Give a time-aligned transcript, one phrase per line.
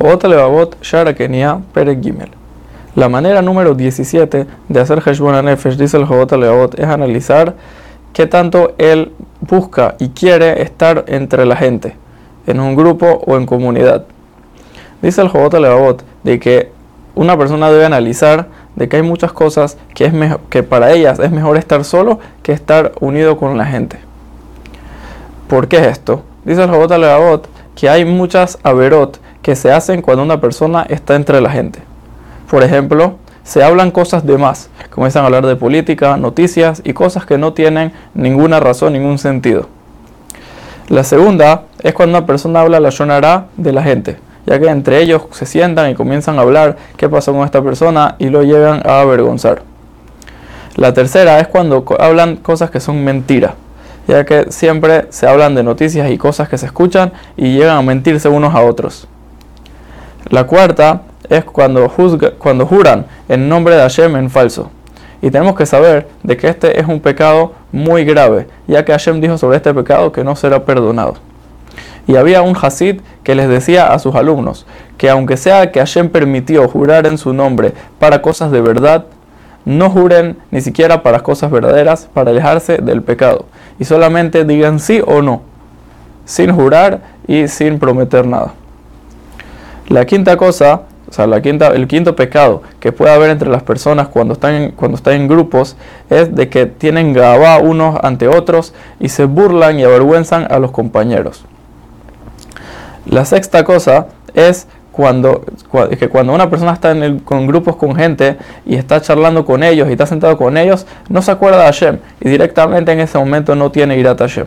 [0.00, 2.30] Jobot Levavot Shara Kenia Perek Gimel.
[2.96, 7.54] La manera número 17 de hacer Heshbon Nefesh, dice el Jobot Levavot, es analizar
[8.14, 11.96] qué tanto él busca y quiere estar entre la gente,
[12.46, 14.06] en un grupo o en comunidad.
[15.02, 16.72] Dice el Jobot Levavot de que
[17.14, 20.14] una persona debe analizar de que hay muchas cosas que, es
[20.48, 23.98] que para ellas es mejor estar solo que estar unido con la gente.
[25.46, 26.22] ¿Por qué es esto?
[26.46, 31.16] Dice el Jobot Levavot que hay muchas averot que se hacen cuando una persona está
[31.16, 31.80] entre la gente.
[32.50, 37.26] Por ejemplo, se hablan cosas de más, comienzan a hablar de política, noticias y cosas
[37.26, 39.66] que no tienen ninguna razón, ningún sentido.
[40.88, 45.00] La segunda es cuando una persona habla la shonara de la gente, ya que entre
[45.00, 48.82] ellos se sientan y comienzan a hablar qué pasó con esta persona y lo llegan
[48.84, 49.62] a avergonzar.
[50.76, 53.52] La tercera es cuando hablan cosas que son mentiras,
[54.06, 57.82] ya que siempre se hablan de noticias y cosas que se escuchan y llegan a
[57.82, 59.08] mentirse unos a otros.
[60.30, 61.92] La cuarta es cuando,
[62.38, 64.70] cuando juran en nombre de Hashem en falso.
[65.20, 69.20] Y tenemos que saber de que este es un pecado muy grave, ya que Hashem
[69.20, 71.14] dijo sobre este pecado que no será perdonado.
[72.06, 74.66] Y había un Hasid que les decía a sus alumnos
[74.98, 79.06] que aunque sea que Hashem permitió jurar en su nombre para cosas de verdad,
[79.64, 83.46] no juren ni siquiera para cosas verdaderas para alejarse del pecado.
[83.80, 85.42] Y solamente digan sí o no,
[86.24, 88.54] sin jurar y sin prometer nada.
[89.90, 93.64] La quinta cosa, o sea, la quinta, el quinto pecado que puede haber entre las
[93.64, 95.76] personas cuando están en, cuando están en grupos
[96.08, 100.70] es de que tienen gabá unos ante otros y se burlan y avergüenzan a los
[100.70, 101.44] compañeros.
[103.04, 105.44] La sexta cosa es cuando,
[105.98, 109.88] que cuando una persona está en con grupos con gente y está charlando con ellos
[109.88, 113.56] y está sentado con ellos, no se acuerda de Hashem y directamente en ese momento
[113.56, 114.46] no tiene irat Hashem.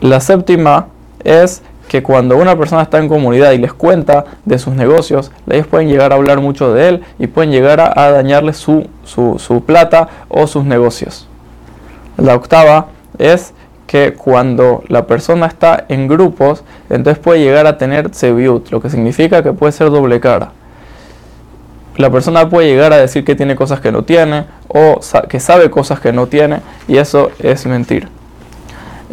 [0.00, 0.86] La séptima
[1.22, 5.66] es que cuando una persona está en comunidad y les cuenta de sus negocios, ellos
[5.66, 10.08] pueden llegar a hablar mucho de él y pueden llegar a, dañarle su, su, plata
[10.28, 11.28] o sus negocios.
[12.16, 12.86] La octava
[13.18, 13.52] es
[13.86, 18.90] que cuando la persona está en grupos, entonces puede llegar a tener tsebiut, lo que
[18.90, 20.52] significa que puede ser doble cara.
[21.96, 25.70] La persona puede llegar a decir que tiene cosas que no tiene o que sabe
[25.70, 28.08] cosas que no tiene y eso es mentir.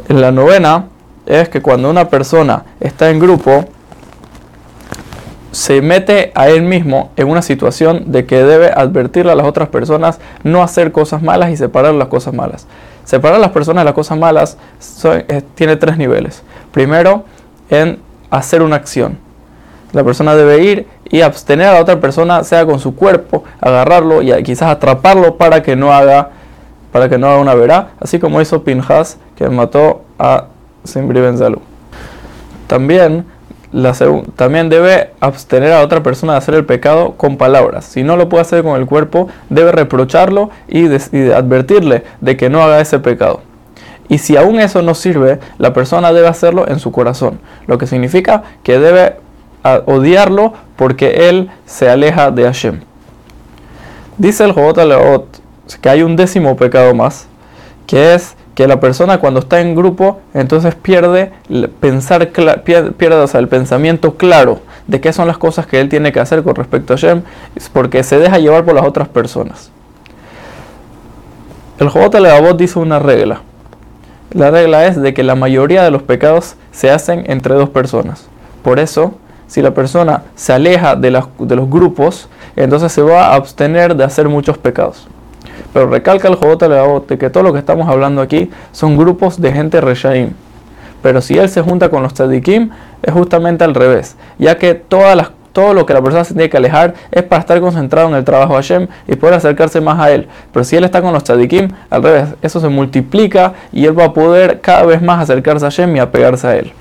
[0.10, 0.88] En la novena
[1.26, 3.66] es que cuando una persona está en grupo,
[5.54, 9.70] se mete a él mismo en una situación de que debe advertirle a las otras
[9.70, 12.66] personas no hacer cosas malas y separar las cosas malas.
[13.06, 14.58] Separar a las personas de las cosas malas
[15.06, 16.42] eh, tiene tres niveles.
[16.72, 17.26] Primero,
[17.70, 18.00] en
[18.32, 19.20] hacer una acción.
[19.92, 24.24] La persona debe ir y abstener a la otra persona, sea con su cuerpo, agarrarlo
[24.24, 26.32] y quizás atraparlo para que no haga,
[26.92, 30.46] para que no haga una verá, así como hizo Pinjas, que mató a
[30.84, 31.60] Simbri salud.
[32.68, 33.26] También,
[33.72, 33.94] la
[34.36, 37.86] también debe abstener a otra persona de hacer el pecado con palabras.
[37.86, 40.86] Si no lo puede hacer con el cuerpo, debe reprocharlo y,
[41.32, 43.42] advertirle de que no haga ese pecado.
[44.10, 47.88] Y si aún eso no sirve, la persona debe hacerlo en su corazón, lo que
[47.88, 49.16] significa que debe
[49.86, 52.82] odiarlo porque él se aleja de Hashem.
[54.18, 55.26] Dice el Jobot Leot
[55.82, 57.28] que hay un décimo pecado más,
[57.88, 61.32] que es que la persona cuando está en grupo entonces pierde
[61.80, 62.94] pensar pierde,
[63.34, 66.94] el pensamiento claro de qué son las cosas que él tiene que hacer con respecto
[66.94, 67.24] a Shem
[67.72, 69.72] porque se deja llevar por las otras personas.
[71.80, 73.42] El Jobot Levavot dice una regla.
[74.32, 78.28] La regla es de que la mayoría de los pecados se hacen entre dos personas.
[78.64, 79.16] Por eso,
[79.48, 84.04] si la persona se aleja de, de los grupos, entonces se va a abstener de
[84.04, 85.08] hacer muchos pecados.
[85.74, 89.52] Pero recalca el Jobot de que todo lo que estamos hablando aquí son grupos de
[89.52, 90.32] gente reshaim.
[91.02, 92.70] Pero si él se junta con los tzadikim,
[93.02, 96.50] es justamente al revés, ya que todas las, todo lo que la persona se tiene
[96.50, 100.00] que alejar es para estar concentrado en el trabajo de Hashem y poder acercarse más
[100.00, 100.28] a él.
[100.52, 104.06] Pero si él está con los tzadikim, al revés, eso se multiplica y él va
[104.06, 106.74] a poder cada vez más acercarse a Hashem y apegarse a él.